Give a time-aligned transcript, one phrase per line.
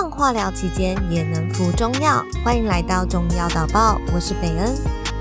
[0.00, 4.72] 放化疗期间也能服中药，欢迎来到中医药导报，我是北恩。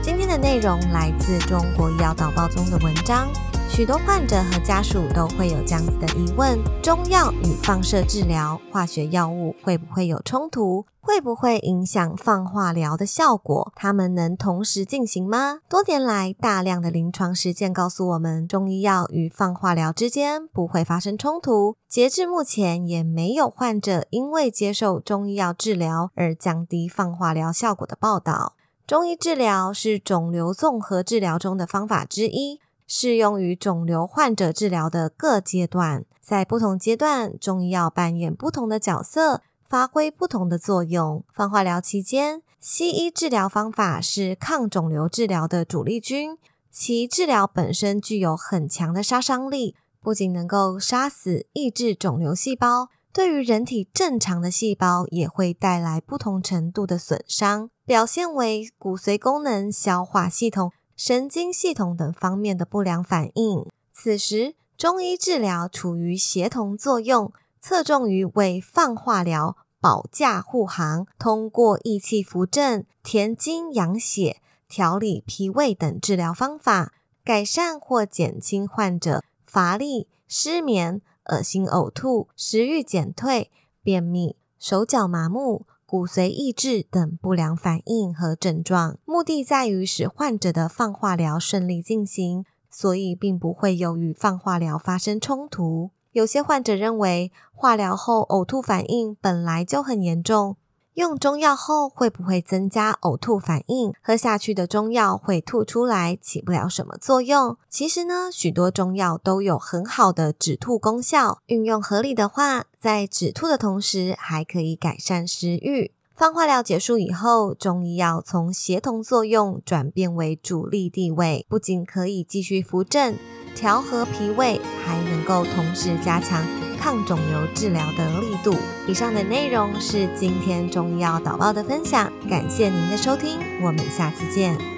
[0.04, 3.28] 今天的内容来自中国医药导报中的文章。
[3.70, 10.84] 许多患者和家属都会有这样子的疑问：中药与放射治疗、化学药物会不会有冲突？
[11.00, 13.72] 会不会影响放化疗的效果？
[13.76, 15.60] 它们能同时进行吗？
[15.70, 21.76] 多年来，大量的临床实践告诉我们，中医药与放化疗之间不会发生冲突。
[21.88, 28.54] 截至目前，也没有患者因为接受中医药治疗而降低放化疗效果的报道。
[28.88, 32.60] 中医治疗是肿瘤综合治疗中的方法之一。
[32.88, 41.26] 适用于肿瘤患者治疗的各阶段，在不同阶段，中医药扮演不同的角色，发挥不同的作用。
[41.34, 46.38] 放化疗期间，西医治疗方法是抗肿瘤治疗的主力军，
[46.72, 60.72] 其治疗本身具有很强的杀伤力，不仅能够杀死、抑制肿瘤细胞，对于人体正常的细胞也会带来不同程度的损伤，表现为骨髓功能、消化系统。
[60.98, 63.64] 神经系统等方面的不良反应。
[63.94, 67.32] 此时，中医治疗处于协同作用，
[67.62, 83.52] 侧重于为放化疗保驾护航，通过益气扶正、填精养血、调理脾胃等治疗方法，改善或减轻患者乏力、失眠、恶心、呕吐、食欲减退、
[83.84, 85.68] 便秘、手脚麻木。
[85.90, 95.92] 骨髓抑制等不良反应和症状，目的在于使患者的放化疗顺利进行，所以并不会有与放化疗发生冲突。
[96.12, 100.58] 有些患者认为，化疗后呕吐反应本来就很严重。
[100.98, 103.94] 用中药后会不会增加呕吐反应？
[104.02, 107.56] 喝下去的中药会吐出来，起不了什么作用。
[107.70, 115.92] 其实呢，许多中药都有很好的止吐功效，运用合理的话，在止吐的同时还可以改善食欲。
[116.16, 123.16] 放化疗结束以后，中医药从协同作用转变为主力地位，不仅可以继续扶正、
[123.54, 126.44] 调和脾胃，还能够同时加强。
[126.78, 128.56] 抗肿瘤治疗的力度。
[128.88, 134.77] 以上的内容是今天中医药导报的分享，感谢您的收听，我们下次见。